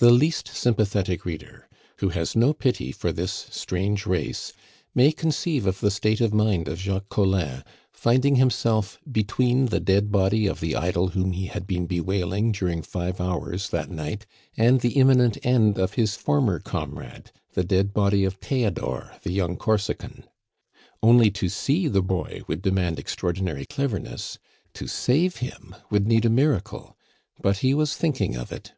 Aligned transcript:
The 0.00 0.12
least 0.12 0.46
sympathetic 0.46 1.24
reader, 1.24 1.68
who 1.96 2.10
has 2.10 2.36
no 2.36 2.52
pity 2.52 2.92
for 2.92 3.10
this 3.10 3.48
strange 3.50 4.06
race, 4.06 4.52
may 4.94 5.10
conceive 5.10 5.66
of 5.66 5.80
the 5.80 5.90
state 5.90 6.20
of 6.20 6.32
mind 6.32 6.68
of 6.68 6.78
Jacques 6.78 7.08
Collin, 7.08 7.64
finding 7.90 8.36
himself 8.36 9.00
between 9.10 9.66
the 9.66 9.80
dead 9.80 10.12
body 10.12 10.46
of 10.46 10.60
the 10.60 10.76
idol 10.76 11.08
whom 11.08 11.32
he 11.32 11.46
had 11.46 11.66
been 11.66 11.86
bewailing 11.86 12.52
during 12.52 12.80
five 12.82 13.20
hours 13.20 13.70
that 13.70 13.90
night, 13.90 14.24
and 14.56 14.82
the 14.82 14.92
imminent 14.92 15.36
end 15.42 15.78
of 15.80 15.94
his 15.94 16.14
former 16.14 16.60
comrade 16.60 17.32
the 17.54 17.64
dead 17.64 17.92
body 17.92 18.22
of 18.22 18.34
Theodore, 18.34 19.16
the 19.24 19.32
young 19.32 19.56
Corsican. 19.56 20.22
Only 21.02 21.28
to 21.32 21.48
see 21.48 21.88
the 21.88 22.02
boy 22.02 22.42
would 22.46 22.62
demand 22.62 23.00
extraordinary 23.00 23.66
cleverness; 23.66 24.38
to 24.74 24.86
save 24.86 25.38
him 25.38 25.74
would 25.90 26.06
need 26.06 26.24
a 26.24 26.30
miracle; 26.30 26.96
but 27.42 27.58
he 27.58 27.74
was 27.74 27.96
thinking 27.96 28.36
of 28.36 28.52
it. 28.52 28.74